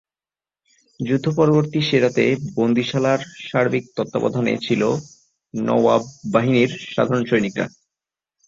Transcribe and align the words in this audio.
যুদ্ধ- 0.99 1.35
পরবর্তী 1.35 1.79
সে 1.81 1.97
রাতে 1.99 2.23
বন্দিশালার 2.55 3.19
সার্বিক 3.43 3.85
তত্ত্বাবধানে 3.95 4.53
ছিল 4.57 4.81
নওয়াব 5.53 6.01
বাহিনীর 6.31 6.71
সাধারণ 6.93 7.23
সৈনিকরা। 7.25 7.65